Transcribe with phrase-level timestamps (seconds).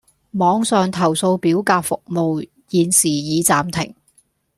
[0.31, 3.93] 網上投訴表格服務現時已暫停